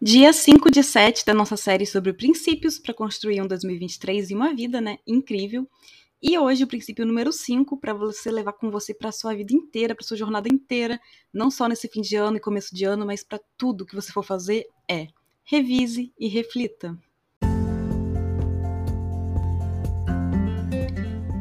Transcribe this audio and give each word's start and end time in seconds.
Dia 0.00 0.30
5 0.30 0.70
de 0.70 0.82
7 0.82 1.24
da 1.24 1.32
nossa 1.32 1.56
série 1.56 1.86
sobre 1.86 2.12
princípios 2.12 2.78
para 2.78 2.92
construir 2.92 3.40
um 3.40 3.46
2023 3.46 4.30
e 4.30 4.34
uma 4.34 4.54
vida, 4.54 4.78
né? 4.78 4.98
Incrível. 5.06 5.66
E 6.22 6.38
hoje 6.38 6.64
o 6.64 6.66
princípio 6.66 7.06
número 7.06 7.32
5 7.32 7.78
para 7.78 7.94
você 7.94 8.30
levar 8.30 8.52
com 8.52 8.70
você 8.70 8.92
para 8.92 9.10
sua 9.10 9.34
vida 9.34 9.54
inteira, 9.54 9.94
para 9.94 10.04
sua 10.04 10.16
jornada 10.18 10.50
inteira, 10.52 11.00
não 11.32 11.50
só 11.50 11.66
nesse 11.66 11.88
fim 11.88 12.02
de 12.02 12.14
ano 12.14 12.36
e 12.36 12.40
começo 12.40 12.74
de 12.74 12.84
ano, 12.84 13.06
mas 13.06 13.24
para 13.24 13.40
tudo 13.56 13.86
que 13.86 13.94
você 13.94 14.12
for 14.12 14.22
fazer 14.22 14.66
é: 14.86 15.06
revise 15.42 16.12
e 16.20 16.28
reflita. 16.28 16.94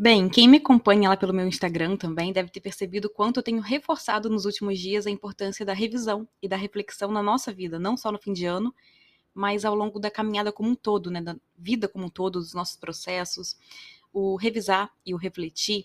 Bem, 0.00 0.28
quem 0.28 0.46
me 0.46 0.58
acompanha 0.58 1.08
lá 1.08 1.16
pelo 1.16 1.34
meu 1.34 1.48
Instagram 1.48 1.96
também 1.96 2.32
deve 2.32 2.50
ter 2.50 2.60
percebido 2.60 3.10
quanto 3.10 3.38
eu 3.38 3.42
tenho 3.42 3.60
reforçado 3.60 4.30
nos 4.30 4.44
últimos 4.44 4.78
dias 4.78 5.08
a 5.08 5.10
importância 5.10 5.66
da 5.66 5.72
revisão 5.72 6.28
e 6.40 6.46
da 6.46 6.54
reflexão 6.54 7.10
na 7.10 7.20
nossa 7.20 7.52
vida, 7.52 7.80
não 7.80 7.96
só 7.96 8.12
no 8.12 8.18
fim 8.18 8.32
de 8.32 8.46
ano, 8.46 8.72
mas 9.34 9.64
ao 9.64 9.74
longo 9.74 9.98
da 9.98 10.08
caminhada 10.08 10.52
como 10.52 10.70
um 10.70 10.74
todo, 10.76 11.10
né, 11.10 11.20
da 11.20 11.36
vida 11.56 11.88
como 11.88 12.04
um 12.04 12.08
todo, 12.08 12.38
dos 12.38 12.54
nossos 12.54 12.76
processos. 12.76 13.56
O 14.12 14.36
revisar 14.36 14.88
e 15.04 15.12
o 15.14 15.16
refletir 15.16 15.84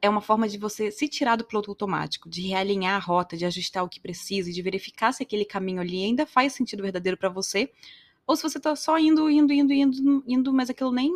é 0.00 0.08
uma 0.08 0.20
forma 0.20 0.48
de 0.48 0.56
você 0.56 0.92
se 0.92 1.08
tirar 1.08 1.34
do 1.34 1.44
piloto 1.44 1.72
automático, 1.72 2.30
de 2.30 2.42
realinhar 2.42 2.94
a 2.94 3.04
rota, 3.04 3.36
de 3.36 3.44
ajustar 3.44 3.82
o 3.82 3.88
que 3.88 3.98
precisa 3.98 4.48
e 4.48 4.52
de 4.52 4.62
verificar 4.62 5.10
se 5.10 5.24
aquele 5.24 5.44
caminho 5.44 5.80
ali 5.80 6.04
ainda 6.04 6.24
faz 6.24 6.52
sentido 6.52 6.84
verdadeiro 6.84 7.18
para 7.18 7.28
você, 7.28 7.68
ou 8.28 8.36
se 8.36 8.44
você 8.44 8.58
está 8.58 8.76
só 8.76 8.96
indo, 8.96 9.28
indo, 9.28 9.52
indo, 9.52 9.72
indo, 9.72 10.24
indo, 10.24 10.52
mas 10.52 10.70
aquilo 10.70 10.92
nem 10.92 11.12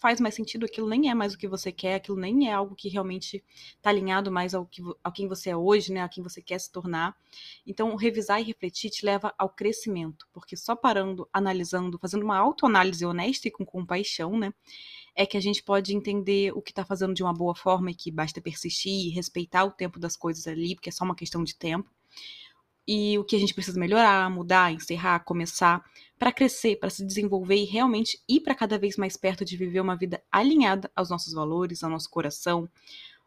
faz 0.00 0.20
mais 0.20 0.34
sentido, 0.34 0.64
aquilo 0.64 0.88
nem 0.88 1.10
é 1.10 1.14
mais 1.14 1.34
o 1.34 1.38
que 1.38 1.48
você 1.48 1.72
quer, 1.72 1.96
aquilo 1.96 2.16
nem 2.18 2.48
é 2.48 2.52
algo 2.52 2.74
que 2.74 2.88
realmente 2.88 3.44
está 3.76 3.90
alinhado 3.90 4.30
mais 4.30 4.54
ao, 4.54 4.66
que, 4.66 4.82
ao 5.02 5.12
quem 5.12 5.28
você 5.28 5.50
é 5.50 5.56
hoje, 5.56 5.92
né, 5.92 6.02
a 6.02 6.08
quem 6.08 6.22
você 6.22 6.40
quer 6.40 6.58
se 6.58 6.70
tornar. 6.70 7.16
Então, 7.66 7.94
revisar 7.96 8.40
e 8.40 8.44
refletir 8.44 8.90
te 8.90 9.04
leva 9.04 9.34
ao 9.36 9.48
crescimento, 9.48 10.26
porque 10.32 10.56
só 10.56 10.74
parando, 10.76 11.28
analisando, 11.32 11.98
fazendo 11.98 12.24
uma 12.24 12.38
autoanálise 12.38 13.04
honesta 13.04 13.48
e 13.48 13.50
com 13.50 13.64
compaixão, 13.64 14.38
né, 14.38 14.52
é 15.14 15.26
que 15.26 15.36
a 15.36 15.40
gente 15.40 15.62
pode 15.62 15.94
entender 15.94 16.52
o 16.56 16.62
que 16.62 16.70
está 16.70 16.84
fazendo 16.84 17.14
de 17.14 17.22
uma 17.22 17.34
boa 17.34 17.54
forma 17.54 17.90
e 17.90 17.94
que 17.94 18.10
basta 18.10 18.40
persistir 18.40 19.06
e 19.06 19.10
respeitar 19.10 19.64
o 19.64 19.70
tempo 19.70 19.98
das 19.98 20.16
coisas 20.16 20.46
ali, 20.46 20.74
porque 20.74 20.88
é 20.88 20.92
só 20.92 21.04
uma 21.04 21.16
questão 21.16 21.42
de 21.42 21.56
tempo 21.56 21.90
e 22.88 23.18
o 23.18 23.24
que 23.24 23.36
a 23.36 23.38
gente 23.38 23.52
precisa 23.52 23.78
melhorar, 23.78 24.30
mudar, 24.30 24.72
encerrar, 24.72 25.18
começar, 25.20 25.84
para 26.18 26.32
crescer, 26.32 26.76
para 26.76 26.88
se 26.88 27.04
desenvolver 27.04 27.56
e 27.56 27.66
realmente 27.66 28.18
ir 28.26 28.40
para 28.40 28.54
cada 28.54 28.78
vez 28.78 28.96
mais 28.96 29.14
perto 29.14 29.44
de 29.44 29.58
viver 29.58 29.80
uma 29.80 29.94
vida 29.94 30.22
alinhada 30.32 30.90
aos 30.96 31.10
nossos 31.10 31.34
valores, 31.34 31.84
ao 31.84 31.90
nosso 31.90 32.08
coração, 32.08 32.66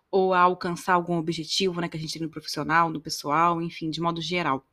ou 0.09 0.33
a 0.33 0.39
alcançar 0.39 0.95
algum 0.95 1.15
objetivo 1.15 1.79
né, 1.79 1.87
que 1.87 1.95
a 1.95 1.99
gente 1.99 2.13
tem 2.13 2.23
no 2.23 2.29
profissional, 2.29 2.89
no 2.89 2.99
pessoal, 2.99 3.61
enfim, 3.61 3.91
de 3.91 4.01
modo 4.01 4.19
geral. 4.19 4.65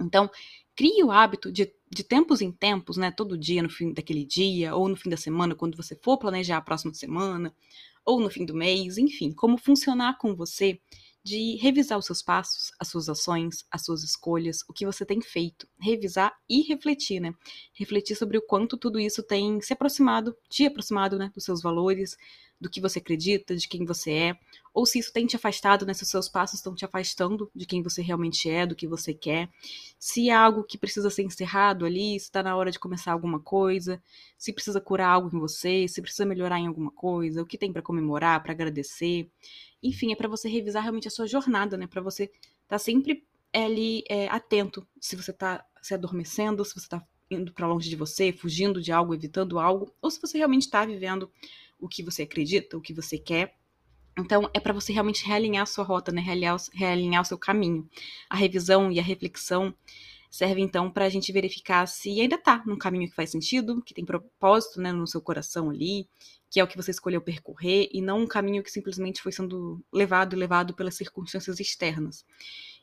Então, 0.00 0.30
crie 0.74 1.04
o 1.04 1.12
hábito 1.12 1.52
de, 1.52 1.70
de 1.90 2.02
tempos 2.02 2.40
em 2.40 2.50
tempos, 2.50 2.96
né, 2.96 3.10
todo 3.10 3.36
dia, 3.36 3.62
no 3.62 3.68
fim 3.68 3.92
daquele 3.92 4.24
dia, 4.24 4.74
ou 4.74 4.88
no 4.88 4.96
fim 4.96 5.10
da 5.10 5.16
semana, 5.18 5.54
quando 5.54 5.76
você 5.76 5.94
for 5.94 6.16
planejar 6.16 6.56
a 6.56 6.62
próxima 6.62 6.94
semana, 6.94 7.54
ou 8.02 8.18
no 8.18 8.30
fim 8.30 8.46
do 8.46 8.54
mês, 8.54 8.96
enfim, 8.96 9.30
como 9.30 9.58
funcionar 9.58 10.16
com 10.16 10.34
você 10.34 10.80
de 11.24 11.56
revisar 11.56 11.98
os 11.98 12.06
seus 12.06 12.22
passos, 12.22 12.72
as 12.80 12.88
suas 12.88 13.08
ações, 13.08 13.64
as 13.70 13.84
suas 13.84 14.02
escolhas, 14.02 14.60
o 14.68 14.72
que 14.72 14.84
você 14.84 15.06
tem 15.06 15.20
feito, 15.20 15.68
revisar 15.80 16.34
e 16.48 16.62
refletir, 16.62 17.20
né? 17.20 17.32
Refletir 17.74 18.16
sobre 18.16 18.38
o 18.38 18.42
quanto 18.42 18.76
tudo 18.76 18.98
isso 18.98 19.22
tem 19.22 19.60
se 19.60 19.72
aproximado, 19.72 20.36
te 20.48 20.66
aproximado, 20.66 21.18
né, 21.18 21.30
dos 21.34 21.44
seus 21.44 21.62
valores, 21.62 22.16
do 22.60 22.70
que 22.70 22.80
você 22.80 23.00
acredita, 23.00 23.56
de 23.56 23.66
quem 23.68 23.84
você 23.84 24.12
é, 24.12 24.38
ou 24.72 24.86
se 24.86 24.98
isso 24.98 25.12
tem 25.12 25.26
te 25.26 25.34
afastado, 25.34 25.84
né, 25.84 25.92
se 25.92 26.04
os 26.04 26.08
seus 26.08 26.28
passos 26.28 26.60
estão 26.60 26.74
te 26.74 26.84
afastando 26.84 27.50
de 27.54 27.66
quem 27.66 27.82
você 27.82 28.00
realmente 28.00 28.48
é, 28.48 28.64
do 28.64 28.76
que 28.76 28.86
você 28.86 29.12
quer, 29.12 29.50
se 29.98 30.30
é 30.30 30.34
algo 30.34 30.62
que 30.64 30.78
precisa 30.78 31.10
ser 31.10 31.24
encerrado 31.24 31.84
ali, 31.84 32.18
se 32.18 32.26
está 32.26 32.42
na 32.42 32.56
hora 32.56 32.70
de 32.70 32.78
começar 32.78 33.12
alguma 33.12 33.40
coisa, 33.40 34.00
se 34.38 34.52
precisa 34.52 34.80
curar 34.80 35.08
algo 35.10 35.36
em 35.36 35.40
você, 35.40 35.86
se 35.88 36.00
precisa 36.00 36.24
melhorar 36.24 36.58
em 36.60 36.68
alguma 36.68 36.92
coisa, 36.92 37.42
o 37.42 37.46
que 37.46 37.58
tem 37.58 37.72
para 37.72 37.82
comemorar, 37.82 38.40
para 38.42 38.52
agradecer. 38.52 39.28
Enfim, 39.82 40.12
é 40.12 40.16
para 40.16 40.28
você 40.28 40.48
revisar 40.48 40.82
realmente 40.82 41.08
a 41.08 41.10
sua 41.10 41.26
jornada, 41.26 41.76
né, 41.76 41.86
para 41.86 42.00
você 42.00 42.24
estar 42.24 42.40
tá 42.68 42.78
sempre 42.78 43.24
ali 43.52 44.04
é, 44.08 44.28
atento 44.28 44.86
se 45.00 45.14
você 45.16 45.30
está 45.30 45.64
se 45.82 45.92
adormecendo, 45.92 46.64
se 46.64 46.72
você 46.72 46.86
está 46.86 47.04
indo 47.30 47.52
para 47.52 47.66
longe 47.66 47.88
de 47.88 47.96
você, 47.96 48.32
fugindo 48.32 48.80
de 48.80 48.92
algo, 48.92 49.14
evitando 49.14 49.58
algo, 49.58 49.92
ou 50.00 50.10
se 50.10 50.20
você 50.20 50.38
realmente 50.38 50.62
está 50.62 50.84
vivendo 50.84 51.30
o 51.78 51.88
que 51.88 52.02
você 52.02 52.22
acredita, 52.22 52.76
o 52.76 52.80
que 52.80 52.94
você 52.94 53.18
quer. 53.18 53.56
Então, 54.16 54.48
é 54.54 54.60
para 54.60 54.72
você 54.72 54.92
realmente 54.92 55.26
realinhar 55.26 55.62
a 55.62 55.66
sua 55.66 55.84
rota, 55.84 56.12
né? 56.12 56.20
Realinhar, 56.20 56.56
realinhar 56.72 57.22
o 57.22 57.24
seu 57.24 57.38
caminho. 57.38 57.88
A 58.28 58.36
revisão 58.36 58.92
e 58.92 59.00
a 59.00 59.02
reflexão 59.02 59.74
serve 60.32 60.62
então 60.62 60.90
para 60.90 61.04
a 61.04 61.08
gente 61.10 61.30
verificar 61.30 61.86
se 61.86 62.18
ainda 62.18 62.36
está 62.36 62.62
num 62.66 62.78
caminho 62.78 63.06
que 63.06 63.14
faz 63.14 63.30
sentido, 63.30 63.82
que 63.82 63.92
tem 63.92 64.02
propósito 64.02 64.80
né, 64.80 64.90
no 64.90 65.06
seu 65.06 65.20
coração 65.20 65.68
ali, 65.68 66.08
que 66.50 66.58
é 66.58 66.64
o 66.64 66.66
que 66.66 66.76
você 66.76 66.90
escolheu 66.90 67.20
percorrer, 67.20 67.90
e 67.92 68.00
não 68.00 68.20
um 68.20 68.26
caminho 68.26 68.62
que 68.62 68.70
simplesmente 68.70 69.20
foi 69.20 69.30
sendo 69.30 69.84
levado 69.92 70.34
e 70.34 70.38
levado 70.38 70.74
pelas 70.74 70.94
circunstâncias 70.94 71.60
externas. 71.60 72.24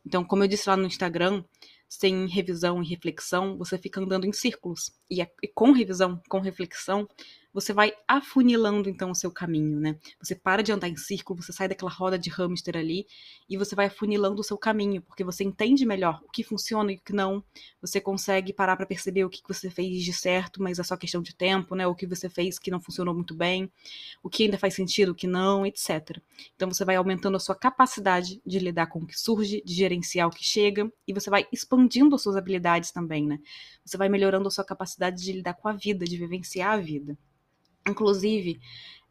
Então, 0.05 0.23
como 0.23 0.43
eu 0.43 0.47
disse 0.47 0.69
lá 0.69 0.77
no 0.77 0.85
Instagram, 0.85 1.43
sem 1.87 2.27
revisão 2.27 2.83
e 2.83 2.87
reflexão, 2.87 3.57
você 3.57 3.79
fica 3.79 3.99
andando 3.99 4.25
em 4.25 4.31
círculos. 4.31 4.91
E, 5.09 5.19
e 5.19 5.47
com 5.47 5.71
revisão, 5.71 6.21
com 6.29 6.39
reflexão, 6.39 7.09
você 7.53 7.73
vai 7.73 7.93
afunilando 8.07 8.89
então 8.89 9.11
o 9.11 9.15
seu 9.15 9.31
caminho, 9.31 9.79
né? 9.79 9.97
Você 10.21 10.35
para 10.35 10.61
de 10.61 10.71
andar 10.71 10.87
em 10.87 10.95
círculo, 10.95 11.41
você 11.41 11.51
sai 11.51 11.67
daquela 11.67 11.91
roda 11.91 12.17
de 12.17 12.29
hamster 12.29 12.77
ali 12.77 13.07
e 13.49 13.57
você 13.57 13.75
vai 13.75 13.87
afunilando 13.87 14.39
o 14.39 14.43
seu 14.43 14.57
caminho, 14.57 15.01
porque 15.01 15.23
você 15.23 15.43
entende 15.43 15.85
melhor 15.85 16.21
o 16.23 16.29
que 16.29 16.43
funciona 16.43 16.91
e 16.91 16.95
o 16.95 17.01
que 17.01 17.13
não. 17.13 17.43
Você 17.81 17.99
consegue 17.99 18.53
parar 18.53 18.75
para 18.75 18.85
perceber 18.85 19.25
o 19.25 19.29
que 19.29 19.41
você 19.47 19.69
fez 19.69 20.03
de 20.03 20.13
certo, 20.13 20.61
mas 20.61 20.79
é 20.79 20.83
só 20.83 20.95
questão 20.95 21.21
de 21.21 21.35
tempo, 21.35 21.75
né? 21.75 21.87
O 21.87 21.95
que 21.95 22.05
você 22.05 22.29
fez 22.29 22.59
que 22.59 22.69
não 22.69 22.79
funcionou 22.79 23.13
muito 23.13 23.33
bem, 23.33 23.71
o 24.21 24.29
que 24.29 24.43
ainda 24.43 24.57
faz 24.57 24.75
sentido, 24.75 25.11
o 25.11 25.15
que 25.15 25.27
não, 25.27 25.65
etc. 25.65 26.21
Então 26.55 26.71
você 26.71 26.85
vai 26.85 26.95
aumentando 26.95 27.35
a 27.37 27.39
sua 27.39 27.55
capacidade 27.55 28.41
de 28.45 28.59
lidar 28.59 28.87
com 28.87 28.99
o 28.99 29.07
que 29.07 29.19
surge, 29.19 29.61
de 29.65 29.73
gerenciar 29.73 30.27
o 30.27 30.31
que 30.31 30.43
chega 30.43 30.91
e 31.07 31.13
você 31.13 31.29
vai 31.29 31.47
expandindo 31.51 32.15
as 32.15 32.21
suas 32.21 32.35
habilidades 32.35 32.91
também, 32.91 33.25
né? 33.25 33.39
Você 33.83 33.97
vai 33.97 34.09
melhorando 34.09 34.47
a 34.47 34.51
sua 34.51 34.63
capacidade 34.63 35.23
de 35.23 35.31
lidar 35.31 35.55
com 35.55 35.67
a 35.67 35.73
vida, 35.73 36.05
de 36.05 36.17
vivenciar 36.17 36.73
a 36.73 36.77
vida. 36.77 37.17
Inclusive, 37.87 38.59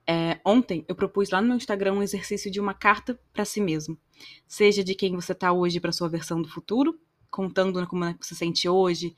é, 0.06 0.40
ontem 0.44 0.84
eu 0.88 0.94
propus 0.94 1.30
lá 1.30 1.40
no 1.40 1.48
meu 1.48 1.56
Instagram 1.56 1.92
um 1.92 2.02
exercício 2.02 2.50
de 2.50 2.58
uma 2.58 2.72
carta 2.72 3.20
para 3.32 3.44
si 3.44 3.60
mesmo. 3.60 3.98
Seja 4.46 4.82
de 4.82 4.94
quem 4.94 5.14
você 5.14 5.32
está 5.32 5.52
hoje 5.52 5.80
para 5.80 5.92
sua 5.92 6.08
versão 6.08 6.40
do 6.40 6.48
futuro, 6.48 6.98
contando 7.30 7.86
como 7.86 8.04
é 8.04 8.14
você 8.18 8.34
se 8.34 8.36
sente 8.36 8.68
hoje, 8.68 9.14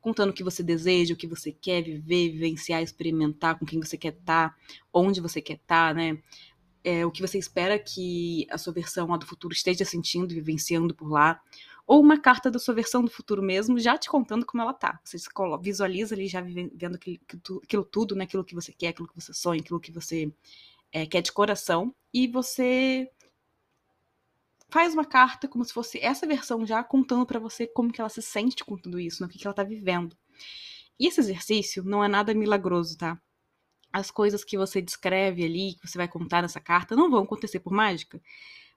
contando 0.00 0.30
o 0.30 0.32
que 0.32 0.42
você 0.42 0.62
deseja, 0.62 1.12
o 1.12 1.16
que 1.16 1.26
você 1.26 1.52
quer 1.52 1.82
viver, 1.82 2.30
vivenciar, 2.30 2.82
experimentar, 2.82 3.58
com 3.58 3.66
quem 3.66 3.78
você 3.78 3.98
quer 3.98 4.14
estar, 4.14 4.50
tá, 4.50 4.56
onde 4.92 5.20
você 5.20 5.42
quer 5.42 5.54
estar, 5.54 5.88
tá, 5.88 5.94
né? 5.94 6.18
É, 6.82 7.04
o 7.04 7.10
que 7.10 7.20
você 7.20 7.36
espera 7.36 7.78
que 7.78 8.46
a 8.50 8.56
sua 8.56 8.72
versão 8.72 9.06
do 9.18 9.26
futuro 9.26 9.52
esteja 9.52 9.84
sentindo, 9.84 10.34
vivenciando 10.34 10.94
por 10.94 11.10
lá 11.10 11.38
ou 11.90 12.00
uma 12.00 12.16
carta 12.16 12.52
da 12.52 12.58
sua 12.60 12.72
versão 12.72 13.02
do 13.02 13.10
futuro 13.10 13.42
mesmo, 13.42 13.76
já 13.76 13.98
te 13.98 14.08
contando 14.08 14.46
como 14.46 14.62
ela 14.62 14.72
tá. 14.72 15.00
Você 15.02 15.16
visualiza 15.60 16.14
ali 16.14 16.28
já 16.28 16.40
vendo 16.40 16.94
aquilo, 16.94 17.18
aquilo 17.64 17.84
tudo, 17.84 18.14
né? 18.14 18.22
Aquilo 18.22 18.44
que 18.44 18.54
você 18.54 18.72
quer, 18.72 18.90
aquilo 18.90 19.08
que 19.08 19.20
você 19.20 19.34
sonha, 19.34 19.60
aquilo 19.60 19.80
que 19.80 19.90
você 19.90 20.32
é, 20.92 21.04
quer 21.04 21.20
de 21.20 21.32
coração, 21.32 21.92
e 22.14 22.28
você 22.28 23.10
faz 24.68 24.94
uma 24.94 25.04
carta 25.04 25.48
como 25.48 25.64
se 25.64 25.72
fosse 25.72 25.98
essa 25.98 26.28
versão 26.28 26.64
já 26.64 26.84
contando 26.84 27.26
para 27.26 27.40
você 27.40 27.66
como 27.66 27.90
que 27.92 28.00
ela 28.00 28.08
se 28.08 28.22
sente 28.22 28.64
com 28.64 28.76
tudo 28.76 29.00
isso, 29.00 29.20
né? 29.20 29.26
o 29.26 29.28
que, 29.28 29.36
que 29.36 29.44
ela 29.44 29.52
tá 29.52 29.64
vivendo. 29.64 30.16
E 30.96 31.08
esse 31.08 31.18
exercício 31.18 31.82
não 31.82 32.04
é 32.04 32.06
nada 32.06 32.32
milagroso, 32.32 32.96
tá? 32.96 33.20
As 33.92 34.12
coisas 34.12 34.44
que 34.44 34.56
você 34.56 34.80
descreve 34.80 35.44
ali, 35.44 35.74
que 35.74 35.88
você 35.88 35.98
vai 35.98 36.06
contar 36.06 36.42
nessa 36.42 36.60
carta, 36.60 36.94
não 36.94 37.10
vão 37.10 37.24
acontecer 37.24 37.58
por 37.58 37.72
mágica, 37.72 38.22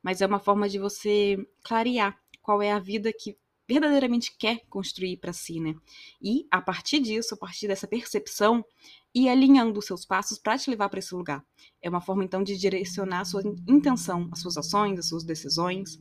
mas 0.02 0.20
é 0.20 0.26
uma 0.26 0.40
forma 0.40 0.68
de 0.68 0.80
você 0.80 1.38
clarear 1.62 2.23
qual 2.44 2.62
é 2.62 2.72
a 2.72 2.78
vida 2.78 3.12
que 3.12 3.36
verdadeiramente 3.68 4.36
quer 4.38 4.62
construir 4.70 5.18
para 5.18 5.32
si, 5.34 5.60
né? 5.60 5.74
E 6.22 6.46
a 6.52 6.62
partir 6.62 7.00
disso, 7.00 7.34
a 7.34 7.38
partir 7.38 7.68
dessa 7.68 7.88
percepção, 7.88 8.64
ir 9.16 9.30
alinhando 9.30 9.80
os 9.80 9.86
seus 9.86 10.06
passos 10.06 10.38
para 10.38 10.58
te 10.58 10.70
levar 10.70 10.90
para 10.90 11.00
esse 11.00 11.16
lugar. 11.16 11.44
É 11.82 11.90
uma 11.90 12.02
forma 12.02 12.24
então 12.24 12.44
de 12.44 12.58
direcionar 12.58 13.22
a 13.22 13.26
sua 13.26 13.42
intenção, 13.68 14.30
as 14.32 14.40
suas 14.40 14.58
ações, 14.58 15.00
as 15.00 15.08
suas 15.08 15.24
decisões. 15.24 15.98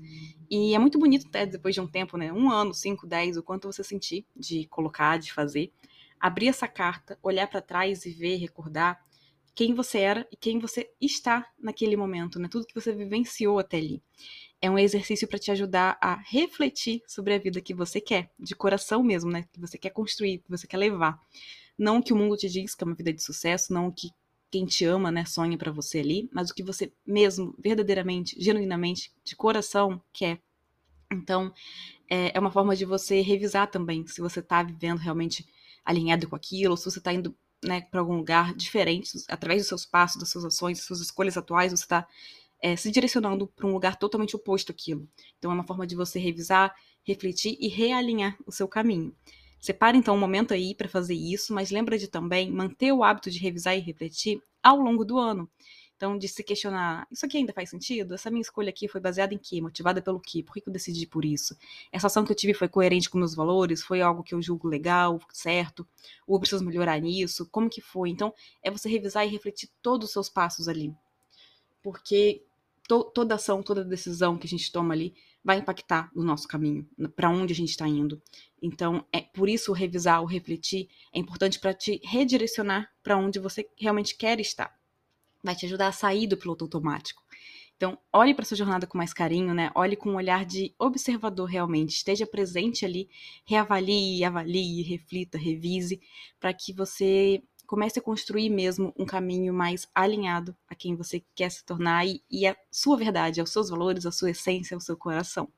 E 0.51 0.75
é 0.75 0.79
muito 0.79 0.99
bonito 0.99 1.27
até 1.29 1.47
depois 1.47 1.75
de 1.75 1.81
um 1.81 1.87
tempo, 1.87 2.17
né? 2.17 2.33
Um 2.33 2.51
ano, 2.51 2.75
cinco, 2.75 3.07
dez, 3.07 3.37
o 3.37 3.43
quanto 3.43 3.71
você 3.71 3.85
sentir 3.85 4.27
de 4.35 4.67
colocar, 4.67 5.19
de 5.19 5.33
fazer, 5.33 5.73
abrir 6.19 6.49
essa 6.49 6.67
carta, 6.67 7.19
olhar 7.23 7.47
para 7.47 7.63
trás 7.63 8.05
e 8.05 8.11
ver, 8.11 8.37
recordar 8.37 9.01
quem 9.55 9.75
você 9.75 9.99
era 9.99 10.29
e 10.33 10.37
quem 10.37 10.59
você 10.59 10.91
está 11.01 11.47
naquele 11.59 11.97
momento, 11.97 12.39
né? 12.41 12.49
Tudo 12.51 12.67
que 12.67 12.75
você 12.75 12.93
vivenciou 12.93 13.59
até 13.59 13.77
ali. 13.77 14.03
É 14.63 14.71
um 14.71 14.79
exercício 14.79 15.27
para 15.27 15.39
te 15.39 15.51
ajudar 15.51 15.99
a 16.01 16.15
refletir 16.15 17.03
sobre 17.07 17.35
a 17.35 17.39
vida 17.39 17.61
que 17.61 17.75
você 17.75 18.01
quer, 18.01 18.31
de 18.39 18.55
coração 18.55 19.03
mesmo, 19.03 19.31
né? 19.31 19.45
Que 19.53 19.61
você 19.61 19.77
quer 19.77 19.91
construir, 19.91 20.39
que 20.39 20.49
você 20.49 20.67
quer 20.67 20.77
levar. 20.77 21.21
Não 21.77 21.99
o 21.99 22.03
que 22.03 22.13
o 22.13 22.17
mundo 22.17 22.37
te 22.37 22.49
diz 22.49 22.75
que 22.75 22.85
é 22.85 22.87
uma 22.87 22.95
vida 22.95 23.13
de 23.13 23.23
sucesso, 23.23 23.73
não 23.73 23.89
o 23.89 23.93
que 23.93 24.11
quem 24.53 24.67
te 24.67 24.85
ama, 24.85 25.11
né, 25.11 25.25
sonha 25.25 25.57
para 25.57 25.73
você 25.73 26.01
ali, 26.01 26.29
mas 26.31 26.51
o 26.51 26.55
que 26.55 26.63
você 26.63 26.93
mesmo, 27.07 27.55
verdadeiramente, 27.59 28.37
genuinamente, 28.39 29.11
de 29.25 29.35
coração 29.35 30.01
quer. 30.13 30.43
Então, 31.11 31.53
é, 32.09 32.37
é 32.37 32.39
uma 32.39 32.51
forma 32.51 32.77
de 32.77 32.85
você 32.85 33.23
revisar 33.23 33.71
também 33.71 34.07
se 34.07 34.21
você 34.21 34.43
tá 34.43 34.63
vivendo 34.63 34.99
realmente 34.99 35.47
alinhado 35.83 36.29
com 36.29 36.37
aquilo, 36.37 36.73
ou 36.73 36.77
se 36.77 36.85
você 36.85 37.01
tá 37.01 37.15
indo 37.15 37.35
né, 37.65 37.81
para 37.81 38.01
algum 38.01 38.17
lugar 38.17 38.55
diferente, 38.55 39.11
através 39.27 39.63
dos 39.63 39.69
seus 39.69 39.87
passos, 39.87 40.21
das 40.21 40.29
suas 40.29 40.45
ações, 40.45 40.79
das 40.79 40.87
suas 40.87 41.01
escolhas 41.01 41.37
atuais, 41.39 41.73
você 41.73 41.85
está 41.85 42.07
é, 42.63 42.77
se 42.77 42.91
direcionando 42.91 43.49
para 43.49 43.67
um 43.67 43.73
lugar 43.73 43.97
totalmente 43.97 44.37
oposto 44.37 44.71
àquilo. 44.71 45.09
Então 45.39 45.51
é 45.51 45.55
uma 45.55 45.67
forma 45.67 45.87
de 45.87 45.97
você 45.97 46.19
revisar, 46.19 46.73
refletir 47.03 47.57
e 47.61 47.69
realinhar 47.69 48.39
o 48.47 48.53
seu 48.53 48.69
caminho. 48.69 49.15
Separa 49.61 49.97
então 49.97 50.15
um 50.15 50.19
momento 50.19 50.55
aí 50.55 50.75
para 50.75 50.89
fazer 50.89 51.15
isso, 51.15 51.53
mas 51.53 51.71
lembra 51.71 51.99
de 51.99 52.09
também 52.09 52.51
manter 52.51 52.93
o 52.93 53.03
hábito 53.05 53.31
de 53.31 53.39
revisar 53.39 53.77
e 53.77 53.81
refletir 53.81 54.41
ao 54.63 54.77
longo 54.77 55.05
do 55.05 55.19
ano. 55.19 55.51
Então, 56.03 56.19
de 56.19 56.27
se 56.27 56.43
questionar, 56.43 57.07
isso 57.13 57.25
aqui 57.25 57.37
ainda 57.37 57.53
faz 57.53 57.71
sentido? 57.71 58.15
Essa 58.15 58.29
minha 58.29 58.41
escolha 58.41 58.71
aqui 58.71 58.89
foi 58.89 59.01
baseada 59.01 59.35
em 59.35 59.39
quê? 59.39 59.61
Motivada 59.61 60.03
pelo 60.03 60.19
quê? 60.19 60.43
Por 60.43 60.53
que 60.55 60.65
eu 60.67 60.73
decidi 60.73 61.07
por 61.07 61.25
isso? 61.25 61.57
Essa 61.93 62.09
ação 62.09 62.25
que 62.25 62.33
eu 62.33 62.35
tive 62.35 62.55
foi 62.55 62.69
coerente 62.69 63.09
com 63.09 63.19
meus 63.19 63.37
valores? 63.37 63.85
Foi 63.85 64.01
algo 64.01 64.25
que 64.25 64.35
eu 64.35 64.43
julgo 64.43 64.67
legal, 64.67 65.21
certo? 65.33 65.87
Ou 66.27 66.35
eu 66.35 66.41
preciso 66.41 66.65
melhorar 66.65 66.99
nisso? 66.99 67.49
Como 67.53 67.71
que 67.71 67.81
foi? 67.81 68.11
Então, 68.11 68.35
é 68.65 68.69
você 68.69 68.89
revisar 68.89 69.25
e 69.25 69.31
refletir 69.31 69.71
todos 69.81 70.09
os 70.09 70.13
seus 70.13 70.29
passos 70.29 70.67
ali. 70.67 70.93
Porque 71.81 72.43
to 72.93 73.05
toda 73.05 73.37
ação, 73.37 73.63
toda 73.63 73.85
decisão 73.85 74.37
que 74.37 74.47
a 74.47 74.51
gente 74.51 74.71
toma 74.71 74.95
ali 74.95 75.15
vai 75.45 75.59
impactar 75.59 76.11
no 76.15 76.23
nosso 76.23 76.47
caminho, 76.47 76.89
para 77.17 77.31
onde 77.31 77.53
a 77.53 77.57
gente 77.57 77.71
está 77.71 77.89
indo. 77.89 78.21
Então, 78.61 79.05
é 79.13 79.21
por 79.21 79.49
isso 79.49 79.73
revisar 79.73 80.21
ou 80.21 80.27
refletir 80.27 80.89
é 81.13 81.19
importante 81.19 81.59
para 81.59 81.75
te 81.75 82.01
redirecionar 82.05 82.89
para 83.03 83.17
onde 83.17 83.39
você 83.39 83.69
realmente 83.79 84.17
quer 84.17 84.39
estar 84.41 84.73
vai 85.43 85.57
te 85.57 85.67
ajudar 85.67 85.89
a 85.89 85.93
sair 85.93 86.27
do 86.27 86.37
piloto 86.37 86.65
automático. 86.65 87.23
Então, 87.77 87.99
olhe 88.13 88.33
para 88.33 88.45
sua 88.45 88.57
jornada 88.57 88.87
com 88.87 88.97
mais 88.97 89.13
carinho, 89.13 89.53
né? 89.53 89.73
Olhe 89.75 89.97
com 89.97 90.11
um 90.11 90.15
olhar 90.15 90.45
de 90.45 90.73
observador 90.79 91.47
realmente, 91.47 91.97
esteja 91.97 92.25
presente 92.25 92.85
ali, 92.85 93.11
reavalie, 93.45 94.23
avalie, 94.23 94.83
reflita, 94.83 95.37
revise, 95.37 96.01
para 96.39 96.55
que 96.55 96.73
você 96.73 97.43
comece 97.73 97.99
a 97.99 98.03
construir 98.03 98.51
mesmo 98.51 98.93
um 98.99 99.07
caminho 99.07 99.51
mais 99.51 99.89
alinhado 99.95 100.55
a 100.69 100.75
quem 100.75 100.95
você 100.95 101.25
quer 101.35 101.51
se 101.51 101.65
tornar 101.65 102.07
e, 102.07 102.23
e 102.31 102.47
a 102.47 102.55
sua 102.71 102.99
verdade, 102.99 103.41
aos 103.41 103.51
seus 103.51 103.71
valores, 103.71 104.05
à 104.05 104.13
sua 104.13 104.31
essência, 104.31 104.75
ao 104.75 104.81
seu 104.83 104.95
coração. 104.95 105.49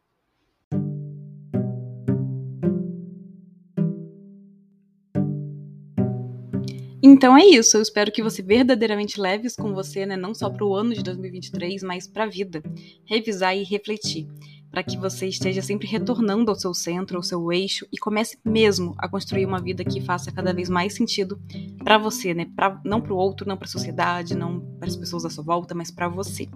Então 7.03 7.37
é 7.37 7.45
isso, 7.45 7.77
eu 7.77 7.83
espero 7.83 8.13
que 8.13 8.23
você 8.23 8.41
verdadeiramente 8.43 9.21
leve 9.21 9.49
isso 9.49 9.57
com 9.57 9.75
você, 9.75 10.07
né, 10.07 10.17
não 10.17 10.33
só 10.33 10.49
para 10.49 10.65
o 10.65 10.73
ano 10.73 10.95
de 10.95 11.03
2023, 11.03 11.83
mas 11.83 12.07
para 12.07 12.23
a 12.23 12.29
vida. 12.29 12.63
Revisar 13.05 13.57
e 13.57 13.65
refletir, 13.65 14.29
para 14.75 14.83
que 14.83 14.99
você 14.99 15.29
esteja 15.29 15.63
sempre 15.63 15.87
retornando 15.87 16.51
ao 16.51 16.57
seu 16.57 16.75
centro, 16.75 17.17
ao 17.17 17.23
seu 17.23 17.53
eixo 17.53 17.87
e 17.93 17.97
comece 17.97 18.37
mesmo 18.45 18.93
a 18.99 19.09
construir 19.09 19.47
uma 19.47 19.63
vida 19.63 19.85
que 19.85 20.01
faça 20.01 20.33
cada 20.33 20.53
vez 20.53 20.69
mais 20.69 20.95
sentido 20.95 21.41
para 21.85 21.97
você, 21.97 22.35
né? 22.35 22.49
Pra, 22.57 22.81
não 22.85 23.01
para 23.01 23.13
o 23.13 23.17
outro, 23.17 23.47
não 23.49 23.57
para 23.57 23.69
a 23.69 23.71
sociedade, 23.71 24.37
não 24.37 24.59
para 24.81 24.89
as 24.89 24.97
pessoas 24.97 25.25
à 25.25 25.31
sua 25.31 25.45
volta, 25.45 25.77
mas 25.77 25.93
para 25.93 26.09
você. 26.09 26.49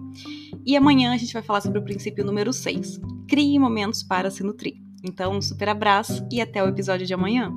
E 0.65 0.75
amanhã 0.75 1.13
a 1.13 1.17
gente 1.17 1.31
vai 1.31 1.41
falar 1.41 1.61
sobre 1.61 1.79
o 1.79 1.81
princípio 1.81 2.25
número 2.25 2.51
6. 2.51 2.99
Crie 3.25 3.57
momentos 3.57 4.03
para 4.03 4.29
se 4.29 4.43
nutrir. 4.43 4.73
Então, 5.01 5.37
um 5.37 5.41
super 5.41 5.69
abraço 5.69 6.27
e 6.29 6.41
até 6.41 6.61
o 6.61 6.67
episódio 6.67 7.07
de 7.07 7.13
amanhã. 7.13 7.53